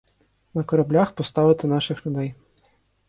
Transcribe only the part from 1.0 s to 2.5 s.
поставити наших людей.